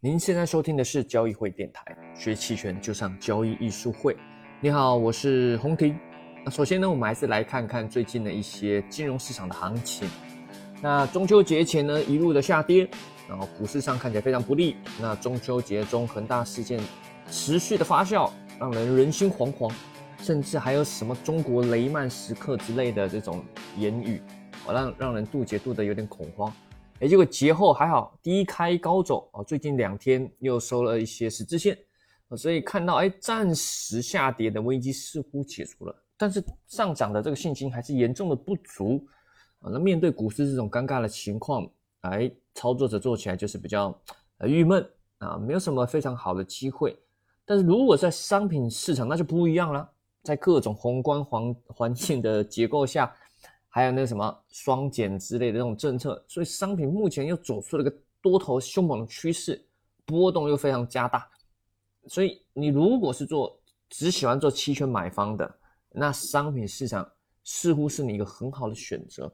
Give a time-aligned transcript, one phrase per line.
[0.00, 4.16] 您现在收听的是交易会电台，学期权就上交易艺术会。
[4.60, 5.98] 你好，我是洪婷。
[6.44, 10.08] 那首先呢，我们还是来看看最近的一些金融市场的行情。
[10.80, 12.88] 那中秋节前呢，一路的下跌，
[13.28, 14.76] 然后股市上看起来非常不利。
[15.00, 16.80] 那中秋节中恒大事件
[17.28, 18.30] 持续的发酵，
[18.60, 19.68] 让人人心惶惶，
[20.20, 23.44] 甚至还有什么中国雷曼时刻之类的这种
[23.76, 24.22] 言语，
[24.64, 26.52] 哦，让让人渡劫渡得有点恐慌。
[27.00, 29.44] 哎，结果节后还好，低开高走哦。
[29.44, 31.78] 最近两天又收了一些十字线，
[32.36, 39.06] 所以看到哎，暂时下跌的危机似乎解除了，但是上涨的这个信心还是严重的不足
[39.60, 39.70] 啊。
[39.72, 41.64] 那面对股市这种尴尬的情况，
[42.00, 43.96] 哎，操作者做起来就是比较
[44.38, 44.84] 呃郁闷
[45.18, 46.98] 啊，没有什么非常好的机会。
[47.44, 49.88] 但是如果在商品市场，那就不一样了，
[50.24, 53.14] 在各种宏观环环境的结构下。
[53.68, 59.64] 还有那什么双减之类的这种政策，所以商品目前又走出了一个多头凶猛的趋势，
[60.04, 61.28] 波动又非常加大。
[62.06, 63.60] 所以你如果是做
[63.90, 65.58] 只喜欢做期权买方的，
[65.90, 67.08] 那商品市场
[67.44, 69.30] 似乎是你一个很好的选择。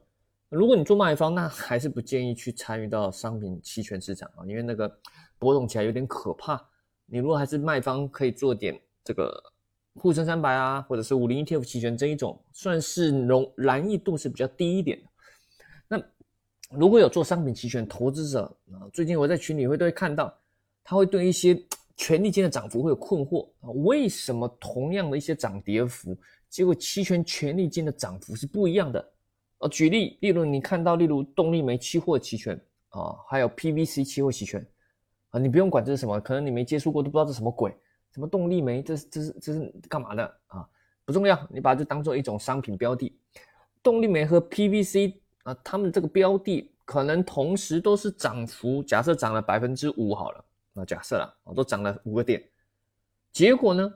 [0.49, 4.99] 如果你做卖方，那还是不建议去参与到商品期权市场啊，因为那个
[5.39, 6.61] 波动起来有点可怕。
[7.05, 9.41] 你如果还是卖方，可以做点这个。
[9.95, 15.09] 沪深三百啊，或者是五零 ETF 期权这一种，算是容难易度是比较低一点的。
[15.87, 20.33] 那如果有做商品期权投资者啊，最近我在群里会都会看到，
[20.83, 21.57] 他会对一些
[21.95, 26.17] 权利金的涨幅会有困惑啊，为什么同样的一些涨跌幅，
[26.49, 28.99] 结果期权权利金的涨幅是不一样的？
[29.59, 34.65] 啊，举例，例如你看到，例如动力煤期货期权啊，还有 PVC 期货期权
[35.29, 37.73] 啊，你不用管这是什么，可能你没接触过，都不知道这什么鬼。
[38.15, 38.81] 什么动力煤？
[38.81, 40.65] 这是这是这是干嘛的啊？
[41.03, 43.13] 不重要，你把这当做一种商品标的。
[43.83, 45.13] 动力煤和 PVC
[45.43, 52.41] 啊，它们这个标的可能同时都是涨幅，假设涨了百分之五好了，那假设了啊，都涨了五个点。
[53.33, 53.93] 结果呢？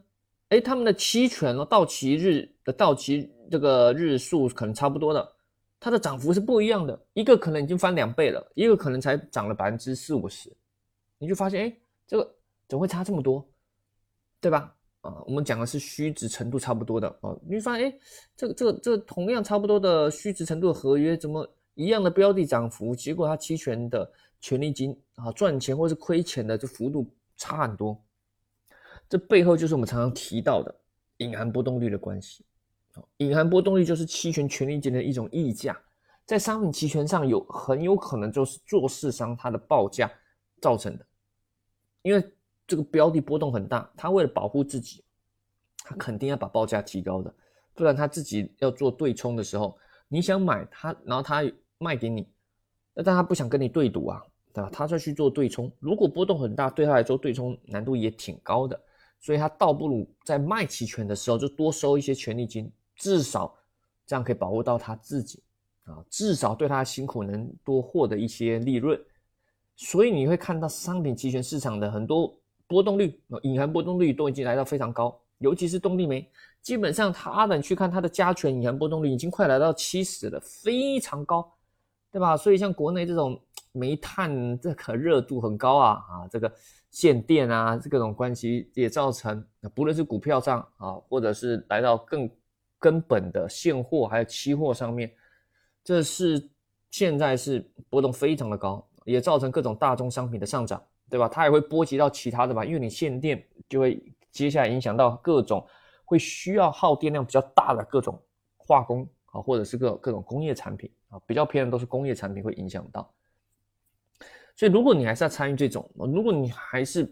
[0.49, 5.33] 哎，他们的期权哦，到期日的到期这个日数可能差不多的，
[5.79, 6.99] 它的涨幅是不一样的。
[7.13, 10.51] 一个可能已经翻两倍了，一个可能才涨了百分之四五十。
[11.17, 12.35] 你就发现，哎，这个
[12.67, 13.47] 怎么会差这么多？
[14.41, 14.73] 对吧？
[15.01, 17.39] 啊，我们讲的是虚值程度差不多的哦。
[17.47, 17.99] 你发现，哎，
[18.35, 24.11] 这个、这个、这个同样差不多的虚值程度的合约，怎么一样的标的涨幅，结果它期权的
[24.41, 27.97] 权利金啊赚钱或是亏钱的这幅度差很多？
[29.07, 30.75] 这背后就是我们常常提到的
[31.17, 32.43] 隐含波动率的关系。
[33.17, 35.79] 隐含波动率就是期权权利金的一种溢价，
[36.25, 40.11] 在商品期权上有很有可能就是做市商他的报价
[40.61, 41.05] 造成的，
[42.01, 42.33] 因为。
[42.69, 45.03] 这个标的波动很大，他为了保护自己，
[45.79, 47.33] 他肯定要把报价提高的，
[47.73, 49.75] 不然他自己要做对冲的时候，
[50.07, 51.41] 你想买他，然后他
[51.79, 52.27] 卖给你，
[52.93, 54.21] 那但他不想跟你对赌啊，
[54.53, 54.69] 对吧？
[54.71, 58.79] 他再去做对冲，如果波动很大，对他来说对冲难度也挺高的，
[59.19, 63.57] 所以他倒不如在卖期权的时候就多收一些权利金，至少
[64.05, 65.41] 这样可以保护到他自己
[65.85, 68.99] 啊，至少对他辛苦能多获得一些利润，
[69.75, 72.35] 所以你会看到商品期权市场的很多。
[72.69, 76.29] 波动率，隐含波动率都已经来到非常高，尤其是动力煤，
[76.61, 81.51] 基本上它的你去看它的加权隐含波动率已经快来到七十了，非常高，
[82.11, 82.37] 对吧？
[82.37, 83.41] 所以像国内这种
[83.71, 86.51] 煤炭这个热度很高啊啊，这个
[86.91, 89.43] 限电啊，这各种关系也造成，
[89.73, 92.29] 不论是股票上啊，或者是来到更
[92.77, 95.11] 根本的现货还有期货上面，
[95.83, 96.49] 这是
[96.91, 100.79] 现在是波动非常的高，也造成各种大宗商品的上涨。
[101.09, 101.27] 对吧？
[101.27, 105.65] 它也会波及到其他的吧，因为你限电就会接下来影响到各种
[106.05, 108.21] 会需要耗电量比较大的各种
[108.57, 113.11] 化工啊，或者是各各种工业产品啊，比较偏的都是工业产品会影响到。
[114.55, 117.11] 所以如果你还是要参与这种，如果你还是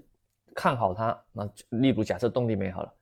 [0.54, 2.94] 看好它，那例如假设动力煤好了，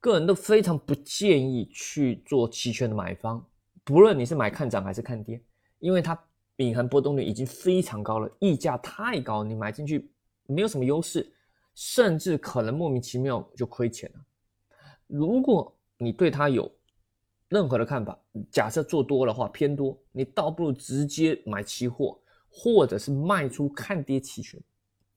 [0.00, 3.46] 个人都非常不建议去做期权的买方，
[3.84, 5.40] 不论你是买看涨还是看跌，
[5.78, 6.18] 因为它。
[6.60, 10.10] 隐含波动率已经非常高了，溢价太高，你买进去
[10.46, 11.32] 没有什么优势，
[11.74, 14.20] 甚至可能莫名其妙就亏钱了。
[15.06, 16.70] 如果你对它有
[17.48, 18.18] 任何的看法，
[18.50, 22.20] 假设做多的话偏多，你倒不如直接买期货，
[22.50, 24.60] 或者是卖出看跌期权，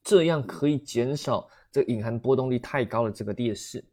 [0.01, 3.83] 这样可以减少这隐含波动率太高的这个劣势。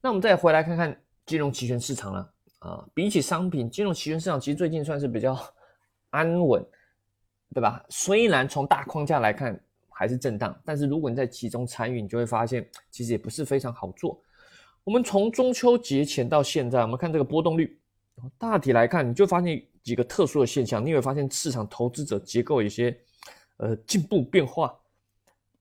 [0.00, 5.38] 那我们再回来看看金融期权市场了啊，比起商品，金融期权市场其实最近算是比较。
[6.10, 6.64] 安稳，
[7.54, 7.84] 对吧？
[7.88, 9.58] 虽然从大框架来看
[9.88, 14.20] 还是震荡，但是如果你在其中参与，你就会发现其实也不是非常好做。
[14.84, 17.78] 我们从中秋节前到现在，我们看这个波动率，
[18.38, 20.84] 大体来看，你就发现几个特殊的现象。
[20.84, 22.96] 你会发现市场投资者结构有些
[23.56, 24.78] 呃进步变化。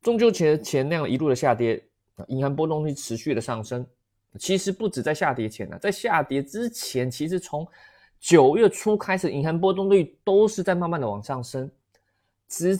[0.02, 1.84] 中秋节前那样一路的下跌，
[2.28, 3.84] 银行波动率持续的上升。
[4.38, 7.66] 其实不止在下跌前呢，在下跌之前，其实从
[8.25, 11.69] 九月初开始，银行波动率都是在慢慢的往上升，
[12.48, 12.75] 直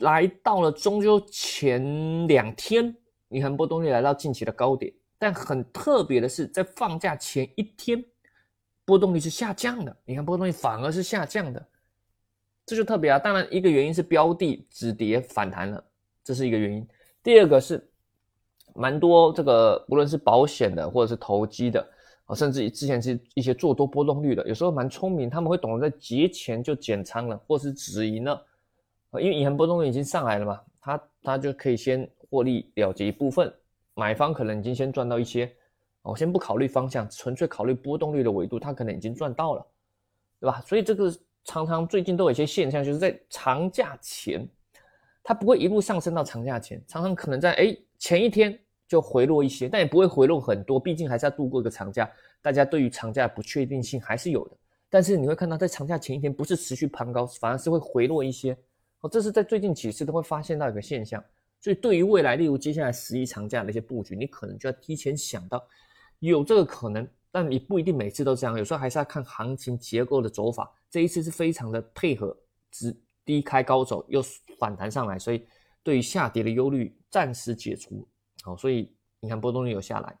[0.00, 2.94] 来到了中秋前两天，
[3.30, 4.92] 银行波动率来到近期的高点。
[5.18, 8.04] 但很特别的是，在放假前一天，
[8.84, 11.66] 波动率是下降的，银行波动率反而是下降的，
[12.66, 13.18] 这就特别啊。
[13.18, 15.82] 当然，一个原因是标的止跌反弹了，
[16.22, 16.86] 这是一个原因。
[17.22, 17.88] 第二个是。
[18.74, 21.86] 蛮多这个，无论是保险的，或者是投机的，
[22.26, 28.46] 啊，甚至之前是一些做多波动率的，有时候蛮聪明，他们会懂得在节前就减仓了，或是止盈了，
[29.14, 33.52] 因为银行波动率已经上来了嘛，他他就可以先获利了结一部分，
[33.94, 35.52] 买方可能已经先赚到一些，
[36.02, 39.66] 我先不考虑方向，纯粹考虑波动率的维度，他可能已经赚到了，
[40.38, 40.62] 对吧？
[40.64, 41.12] 所以这个
[41.44, 44.48] 常常最近都有一些现象，就是在长假前，
[45.24, 48.56] 它不会一路上升到长假前，常常可能在哎前一天。
[48.92, 52.06] 就回落一些，但也不会回落很多，毕竟还是要度过一个长假。
[52.42, 54.56] 大家对于长假的不确定性还是有的。
[54.90, 58.54] 但是你会看到，在长假前一天不是持续攀高，反而是会回落一些。
[59.00, 61.24] 哦，这是在最近几次都会发现到一个现象。
[61.58, 65.66] 所以对于未来，例如接下来十一长假的一些布局，你可能就要提前想到
[66.18, 70.70] 有这个可能，但你不一定每次都这样，有时候还是要看行情结构的走法。
[70.90, 72.36] 这一次是非常的配合，
[72.70, 72.94] 只
[73.24, 74.22] 低开高走又
[74.58, 75.46] 反弹上来，所以
[75.82, 78.06] 对于下跌的忧虑暂时解除。
[78.42, 80.18] 好，所以你看波动率有下来。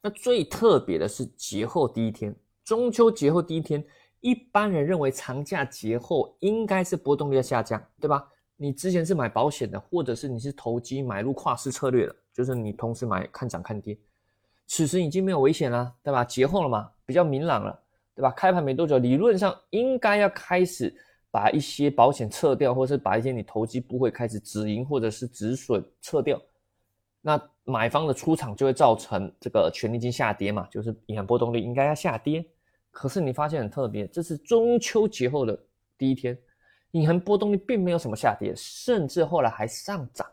[0.00, 3.84] 那最特别的是节后第一天，中秋节后第一天，
[4.20, 8.28] 一般人认为长假节后应该是波动率要下降，对吧？
[8.56, 13.96] 你之前是买保险的，或者是你是投机买入跨市策略的，就是你同时买看涨看跌，
[14.66, 16.24] 此时已经没有危险了，对吧？
[16.24, 17.78] 节后了嘛，比较明朗了，
[18.14, 18.30] 对吧？
[18.30, 20.94] 开盘没多久，理论上应该要开始
[21.30, 26.40] 把一些保险撤掉，或是把一些你投机不会开始止盈或者是止损撤掉。
[27.24, 32.44] 那买方的出场就会造成这个权利金下跌嘛，就是银行波动率应该要下跌。
[32.90, 35.58] 可是你发现很特别，这是中秋节后的
[35.96, 36.36] 第一天，
[36.90, 40.26] 银行波动率并没有什么下跌，甚至后来还上涨。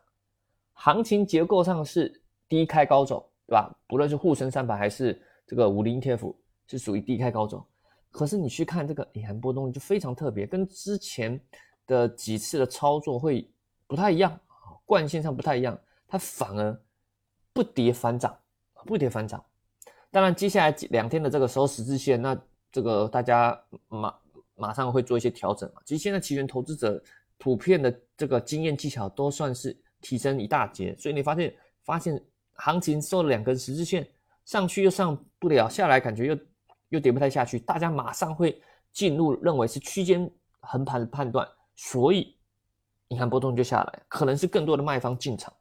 [0.73, 3.73] 行情结构上是低开高走，对吧？
[3.87, 6.35] 不论是沪深三百还是这个五零 ETF，
[6.67, 7.65] 是属于低开高走。
[8.11, 11.39] 可是你去看这个银行波动率就非常特别，跟之前
[11.85, 13.47] 的几次的操作会
[13.85, 14.37] 不太一样
[14.85, 15.79] 惯性上不太一样。
[16.09, 16.81] 它反而
[17.53, 18.35] 不跌反涨，
[18.85, 19.41] 不跌反涨。
[20.11, 22.35] 当然，接下来两天的这个收十字线，那
[22.71, 23.57] 这个大家
[23.87, 24.15] 马
[24.55, 25.81] 马上会做一些调整嘛。
[25.85, 27.01] 其实现在期权投资者
[27.37, 32.19] 普遍的这个经验技巧都算是提升一大截，所以你发现发现
[32.55, 34.07] 行情收了两根十字线
[34.45, 36.37] 上去又上不了，下来感觉又
[36.89, 38.59] 又跌不太下去，大家马上会
[38.91, 40.27] 进入认为是区间
[40.61, 42.35] 横盘的判断，所以
[43.07, 45.53] 你看波动就下来，可能是更多的卖方进场。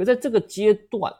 [0.00, 1.14] 而在这个阶段，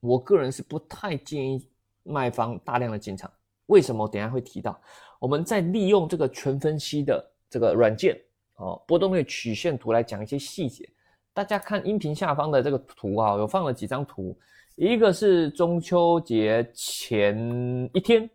[0.00, 1.66] 我个人是不太建议
[2.02, 3.32] 卖方大量的进场。
[3.66, 4.06] 为什么？
[4.06, 4.78] 等下会提到。
[5.18, 8.20] 我们在利用这个全分析的这个软件
[8.56, 10.86] 哦，波动率曲线图来讲一些细节。
[11.32, 14.38] 大家看音频下方的这个图啊，有放了几张图，
[14.76, 18.28] 一个是中秋节前一天，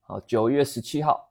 [0.00, 1.30] 好，九月十七号。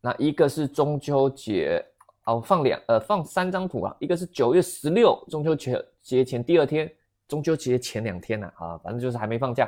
[0.00, 1.84] 那一个是中秋节，
[2.22, 6.90] 好，放两呃放三张图啊，一个是九月十六，中秋节节前第二天。
[7.32, 9.66] 中秋节前两天呢，啊，反正就是还没放假，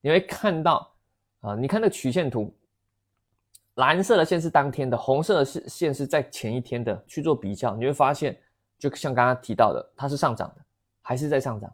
[0.00, 0.92] 你会看到
[1.38, 2.52] 啊，你看那曲线图，
[3.74, 8.36] 蓝色的线是当天的，红色的线线是在前一天的，去做比较，你会发现，
[8.76, 10.64] 就像刚刚提到的，它是上涨的，
[11.00, 11.72] 还是在上涨，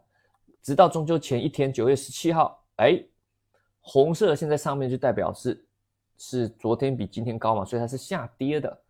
[0.61, 3.03] 直到中秋前一天，九月十七号，哎，
[3.81, 5.65] 红色的线在上面就代表是
[6.15, 8.81] 是昨天比今天高嘛，所以它是下跌的，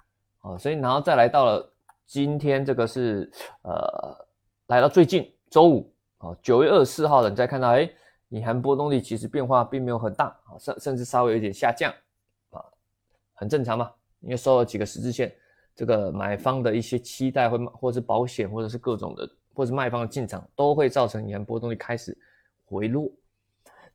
[0.41, 1.73] 啊，所以然后再来到了
[2.05, 3.31] 今天，这个是
[3.61, 4.27] 呃，
[4.67, 5.89] 来到最近周五。
[6.23, 7.89] 哦，九月二十四号了，你再看到，哎，
[8.29, 11.93] 隐含波动率其实变化并没有很大，啊，甚甚至稍微有点下降，
[12.51, 12.63] 啊，
[13.33, 15.35] 很正常嘛，因为收了几个十字线，
[15.75, 22.17] 这个买方的一些期待会，或是保险，或者是各种的，或者是卖方的进场，都会造成隐含波动率开始
[22.63, 23.11] 回落。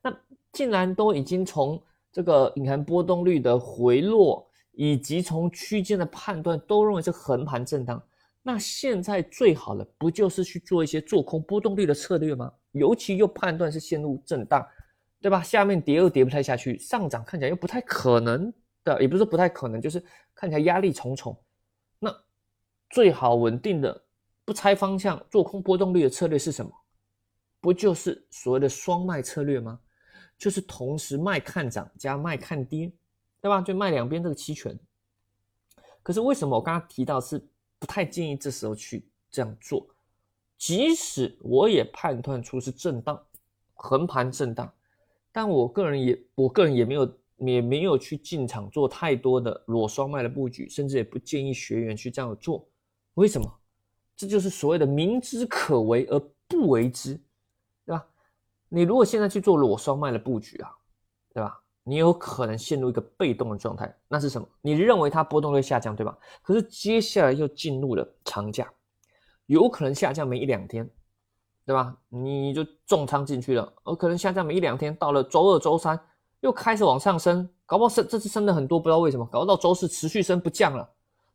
[0.02, 0.14] 那
[0.52, 1.82] 既然都已经从
[2.12, 8.02] 这个隐含波动率的回落，以及从区间的判断都认为是横盘震荡。
[8.48, 12.50] 那现在最好的不就是去做一些做空波动率的策略吗？
[12.72, 14.66] 尤其又判断是陷入震荡，
[15.20, 15.42] 对吧？
[15.42, 18.50] 下面跌又跌不太下去，上涨看起来又不太可能
[18.84, 20.02] 的，也不是不太可能，就是
[20.34, 21.38] 看起来压力重重。
[21.98, 22.10] 那
[22.88, 24.02] 最好稳定的
[24.46, 26.72] 不拆方向做空波动率的策略是什么？
[27.60, 29.78] 不就是所谓的双卖策略吗？
[30.38, 32.90] 就是同时卖看涨加卖看跌，
[33.42, 33.60] 对吧？
[33.60, 34.74] 就卖两边这个期权。
[36.02, 37.46] 可是为什么我刚刚提到是？
[37.78, 39.86] 不太建议这时候去这样做，
[40.56, 43.22] 即使我也判断出是震荡，
[43.74, 44.72] 横盘震荡，
[45.30, 52.66] 但我个人也我个人也没有也没有去进场做太多的裸双卖的布局，甚至也不建议学员去这样做。
[53.14, 53.54] 为什么？
[54.16, 56.18] 这就是所谓的明知可为而
[56.48, 57.14] 不为之，
[57.86, 58.04] 对吧？
[58.68, 60.76] 你如果现在去做裸双卖的布局啊，
[61.32, 61.62] 对吧？
[61.88, 64.46] 你有可能陷入一个被动的状态，那是什么？
[64.60, 66.14] 你认为它波动率下降，对吧？
[66.42, 68.70] 可是接下来又进入了长假，
[69.46, 70.86] 有可能下降没一两天，
[71.64, 71.96] 对吧？
[72.10, 75.98] 你就重仓进去了，而可能下降没一两天，到了周二、周三
[76.40, 80.86] 又开始往上升，搞不好升这次升的很多，不知道为什么，搞到周四持续升不降了，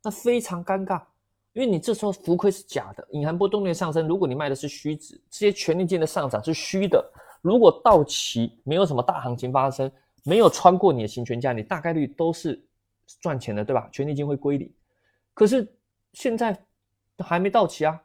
[0.03, 1.01] 那非常尴尬，
[1.53, 7.03] 因为你这时候浮亏是假的，隐含波动率上升，如果你卖的是虚值，这些权利金的上涨是虚的，
[7.41, 9.91] 如果到期没有什么大行情发生。
[10.23, 12.61] 没有穿过你的行权价，你大概率都是
[13.19, 13.89] 赚钱的，对吧？
[13.91, 14.71] 权利金会归零。
[15.33, 15.67] 可是
[16.13, 16.57] 现在
[17.19, 18.01] 还没到期啊，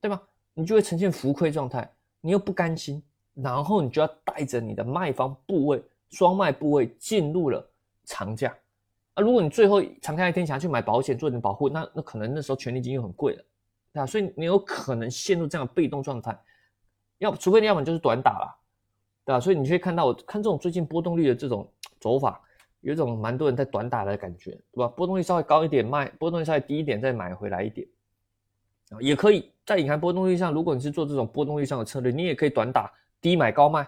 [0.00, 0.22] 对吧？
[0.52, 3.02] 你就会呈现浮亏状态，你又不甘心，
[3.34, 7.66] 然后你就要带着你的卖方部位、双卖部位进入了
[8.04, 8.54] 长假
[9.14, 9.22] 啊。
[9.22, 13.44] 如果你最后长假一天想要去买保险做点保护，那那可能那时候权利金又很贵了，
[13.92, 14.06] 对吧？
[14.06, 16.38] 所以你有可能陷入这样被动状态，
[17.18, 18.65] 要除非你要么就是短打了。
[19.26, 19.40] 对吧？
[19.40, 21.68] 所以你会看到，我看这种最近波动率的这种
[21.98, 22.40] 走法，
[22.80, 24.86] 有一种蛮多人在短打的感觉，对吧？
[24.86, 27.84] 波动率稍微高一点卖，波动率稍微低一点再买回来一点，
[28.90, 32.88] 啊，也可以在隐含波动率上，如果你是做这种波动率上的策略，你也可以短打
[33.20, 33.84] 低买高卖，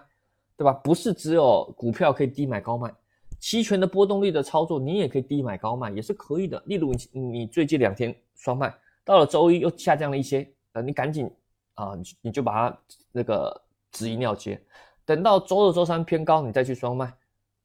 [0.57, 0.73] 对吧？
[0.73, 2.93] 不是只有股票可以低买高卖，
[3.39, 6.61] 期权的波动率的操作你也可以低买高卖，也是可以的。
[6.67, 11.31] 例如你你最近两天双卖，到了周一又下降了一些，呃，你赶紧
[11.75, 12.79] 啊，你你就把它
[13.13, 14.61] 那个止盈了结。
[15.09, 17.11] 等到周二、周三偏高，你再去双卖，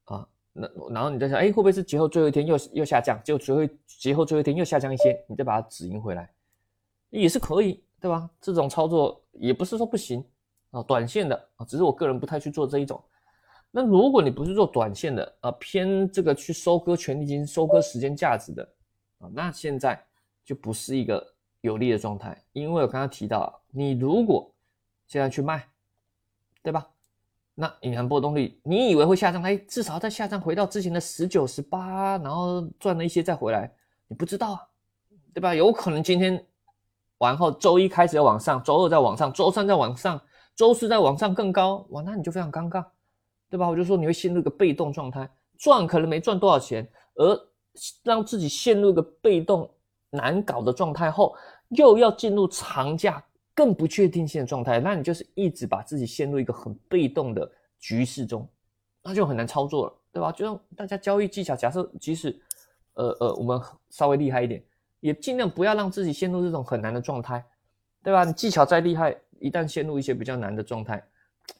[0.05, 3.21] 啊，那然后你再想，哎，会不会是节后最后一天又又下降？
[3.21, 6.33] 就最后节后最后一天又下降一些，你再把它止盈回来，
[7.09, 8.29] 也是可以，对吧？
[8.39, 10.23] 这种操作也不是说不行
[10.71, 13.03] 啊，短线的啊，只是我个人不太去做这一种。
[13.71, 18.63] 那如果你不是做短线的啊，偏这个去收割权利金、收割时间价值的
[19.17, 20.01] 啊，那现在
[20.45, 21.21] 就不是一个
[21.59, 24.49] 有利的状态，因为我刚刚提到，你如果
[25.07, 25.67] 现在去卖，
[26.61, 26.87] 对吧？
[27.55, 29.43] 那隐含波动率，你以为会下降？
[29.43, 33.71] 哎，至少再下降回到之前的十九、十八，然后赚了一些再回来，
[34.07, 34.61] 你不知道啊，
[35.35, 35.53] 对吧？
[35.53, 36.43] 有可能今天
[37.19, 40.19] 完后，周一开始要往上，周二再往上，周三再往上，
[40.55, 42.83] 周四再往上更高，哇，那你就非常尴尬，
[43.51, 43.69] 对吧？
[43.69, 45.29] 我就说你会陷入一个被动状态，
[45.59, 47.39] 赚可能没赚多少钱，而
[48.03, 49.69] 让自己陷入一个被动
[50.09, 51.35] 难搞的状态后，
[51.69, 53.23] 又要进入长假。
[53.55, 58.47] 更不确定性的状态，那你就是一直把自己陷入一个很被动的局势中，
[59.03, 60.31] 那就很难操作了，对吧？
[60.31, 62.41] 就像大家交易技巧，假设即使，
[62.93, 64.63] 呃呃，我们稍微厉害一点，
[65.01, 67.45] 也尽量不要让自己陷入这种很难的状态，
[68.01, 68.23] 对吧？
[68.23, 71.05] 你技巧再厉害，一旦陷入一些比较难的状态，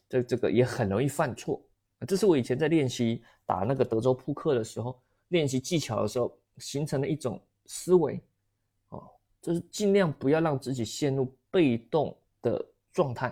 [0.10, 1.62] 这这个也很容易犯错。
[2.08, 8.20] 这是我以前在练习打那个德州扑克的时候，练习技巧的时候形成的一种思维，
[8.90, 9.04] 哦，
[9.42, 11.32] 就是尽量不要让自己陷入。
[11.53, 13.31] 被动的状态，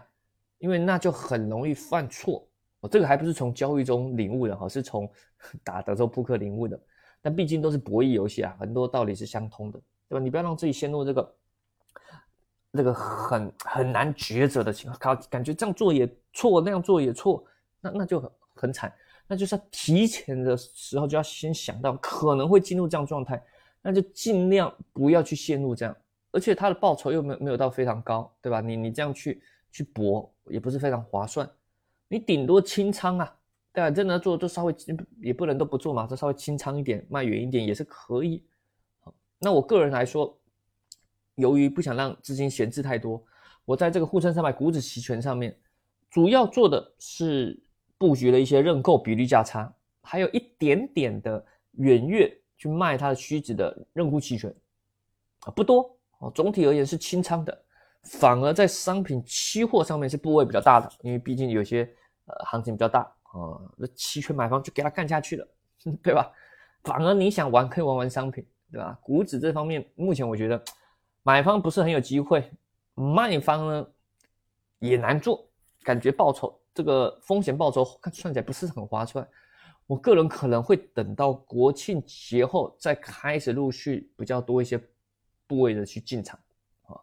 [0.60, 2.48] 因为那就很容易犯错。
[2.80, 5.12] 我这个还不是从交易中领悟的哈，是从
[5.66, 6.80] 打德州扑克领悟的。
[7.20, 10.24] 但毕竟都是博弈游戏啊，很多道理是相通的，对吧？
[10.24, 11.36] 你不要让自己陷入这个
[12.74, 17.44] 这个很很难抉择的情况，感感觉这样做也错，那样做也错，
[17.80, 18.94] 那那就很很惨。
[19.28, 23.42] 那就是要提前的时候就要先想到可能会进入这样状态，
[23.82, 25.96] 那就尽量不要去陷入这样。
[26.32, 28.62] 而且它的报酬又没没有到非常高，对吧？
[28.62, 31.50] 你你这样去去搏也不是非常划算，
[32.08, 33.36] 你顶多清仓啊，
[33.74, 33.92] 对吧？
[33.92, 34.76] 真的做就稍微
[35.20, 38.44] 也不能都不做嘛，就稍微清仓一点，卖远一点也是可以。
[39.40, 40.40] 那我个人来说，
[41.36, 43.24] 由于不想让资金闲置太多，
[43.66, 45.58] 我在这个沪深三百股指期权上面，
[46.10, 47.62] 主要做的是
[47.98, 54.54] 布局了一些认购比率价差，还有一点点的远月去卖它的虚值的认沽期权
[55.42, 55.98] 啊，不多。
[56.22, 57.64] 哦，总体而言是清仓的，
[58.04, 61.82] 反而在商品期货上面是部位比较大的，因为毕竟有些
[62.26, 65.48] 呃行情比较大啊，那期权买方就给他干下去了，
[66.04, 66.32] 对吧？
[66.84, 68.98] 反而你想玩可以玩玩商品，对吧？
[69.02, 70.64] 股指这方面目前我觉得
[71.24, 72.52] 买方不是很有机会，
[72.94, 73.88] 卖方呢
[74.78, 75.44] 也难做，
[75.84, 79.28] 感觉报酬这个风险报酬看算起来不是很划算。
[79.88, 84.80] 我个人可能会等到国庆节后再开始陆续比较多一些。
[85.52, 86.40] 部位的去进场，
[86.84, 86.96] 啊，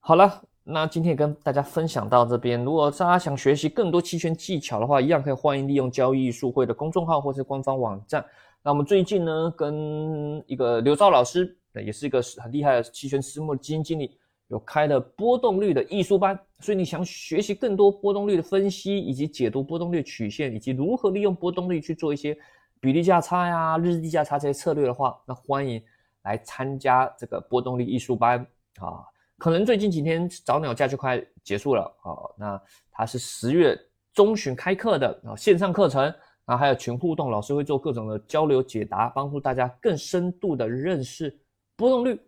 [0.00, 2.60] 好了，那今天也跟大家分享到这边。
[2.64, 8.24] 如果大家想学习更多期权技巧的话，一样可以欢迎利用交易术会的公众号或是官方网站。
[8.64, 22.36] 那我们最近呢，跟一个刘兆老师，也是一个很厉害的期权私募基金经理，有开了波动率的艺术班，所以你想学习更多波动率的分析，以及解读波动率曲线，以及如何利用波动率去做一些
[22.80, 25.80] 比例价差呀、日历价差这些策略的话，那欢迎
[26.22, 28.38] 来参加这个波动率艺术班
[28.80, 29.04] 啊。
[29.38, 33.78] 可能最近几天早鸟价就快结束了啊，那它是十月
[34.12, 36.12] 中旬开课的啊，线上课程。
[36.44, 41.32] 啊，还有群互动，老师会做各种的交流解答，帮助大家更深度的认识
[41.76, 42.20] 波动率。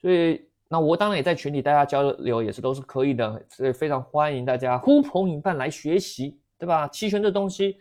[0.00, 3.46] 所以，那我当然也在群里，大家交流也是都是可以的。
[3.48, 6.88] 所以非常欢迎大家呼朋引伴来学习，对吧？
[6.88, 7.76] 期权这东西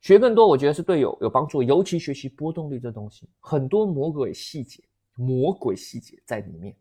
[0.00, 1.62] 学更多，我觉得是对有有帮助。
[1.62, 4.82] 尤其学习波动率这东西，很多魔鬼细节，
[5.16, 6.74] 魔鬼细节在里面。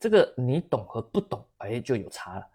[0.00, 2.46] 这个你懂和不懂，哎，就有差了，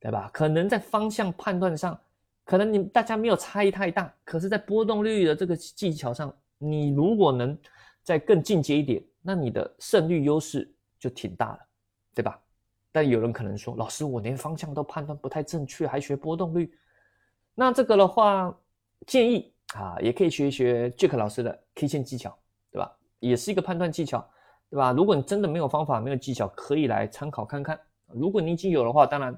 [0.00, 0.30] 对吧？
[0.32, 2.00] 可能在方向判断上。
[2.42, 7.56] 可能你大家没有差异太大，可是，在波动率的这个技巧上，你如果能
[8.02, 11.58] 再更进阶一点，那你的胜率优势就挺大了，
[12.12, 12.42] 对吧？
[12.90, 16.74] 但有人可能说，老师，我连方向都判断不太正确，还学波动率？
[17.54, 18.52] 那这个的话，
[19.06, 22.36] 建议啊，也可以学一学 Jack 老师的 K 线技巧，
[22.72, 22.92] 对吧？
[23.20, 24.28] 也是一个判断技巧，
[24.70, 24.92] 对吧？
[24.92, 27.78] 如果你真的没有方法、没有技巧，可以来参考看看。
[28.06, 29.36] 如果你已经有的话，当然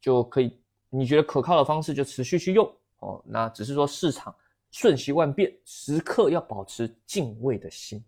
[0.00, 0.58] 就可以。
[0.90, 3.22] 你觉得可靠的方式就持续去用哦。
[3.24, 4.34] 那只是说市场
[4.70, 8.04] 瞬息万变，时刻要保持敬畏的心。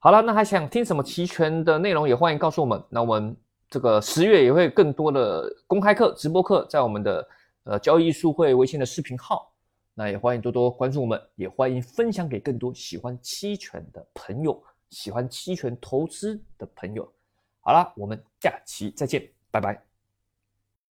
[0.00, 2.82] 好了，那还想听什么期权的内容，也欢迎告诉我们。
[2.90, 3.34] 那我们
[3.70, 7.28] 这个十月也会更多的公开课、直播课，在我们的
[7.64, 9.50] 呃交易术会微信的视频号。
[9.94, 17.12] 那也欢迎多多关注我们，也欢迎分享给更多喜欢期权的朋友，喜欢期权投资的朋友。
[17.60, 19.89] 好了，我们下期再见，拜拜。